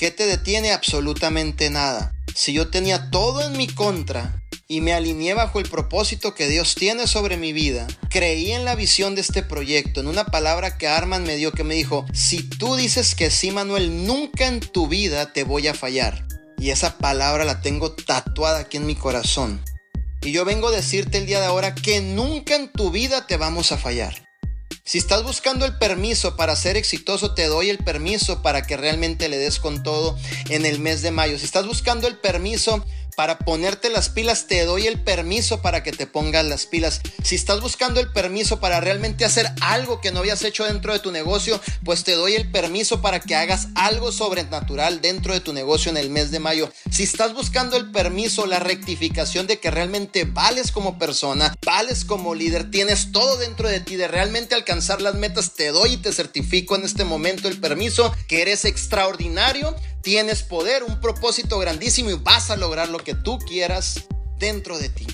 [0.00, 0.72] ¿Qué te detiene?
[0.72, 2.14] Absolutamente nada.
[2.34, 6.74] Si yo tenía todo en mi contra y me alineé bajo el propósito que Dios
[6.74, 10.88] tiene sobre mi vida, creí en la visión de este proyecto, en una palabra que
[10.88, 14.88] Arman me dio que me dijo, si tú dices que sí, Manuel, nunca en tu
[14.88, 16.26] vida te voy a fallar.
[16.56, 19.62] Y esa palabra la tengo tatuada aquí en mi corazón.
[20.22, 23.36] Y yo vengo a decirte el día de ahora que nunca en tu vida te
[23.36, 24.29] vamos a fallar.
[24.90, 29.28] Si estás buscando el permiso para ser exitoso, te doy el permiso para que realmente
[29.28, 30.18] le des con todo
[30.48, 31.38] en el mes de mayo.
[31.38, 32.84] Si estás buscando el permiso
[33.16, 37.00] para ponerte las pilas, te doy el permiso para que te pongas las pilas.
[37.22, 41.00] Si estás buscando el permiso para realmente hacer algo que no habías hecho dentro de
[41.00, 45.52] tu negocio, pues te doy el permiso para que hagas algo sobrenatural dentro de tu
[45.52, 46.70] negocio en el mes de mayo.
[46.90, 52.34] Si estás buscando el permiso, la rectificación de que realmente vales como persona, vales como
[52.34, 56.12] líder, tienes todo dentro de ti de realmente alcanzar las metas, te doy y te
[56.12, 62.14] certifico en este momento el permiso que eres extraordinario Tienes poder, un propósito grandísimo y
[62.14, 64.06] vas a lograr lo que tú quieras
[64.38, 65.06] dentro de ti.